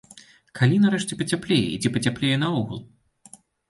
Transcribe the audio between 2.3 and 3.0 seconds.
наогул?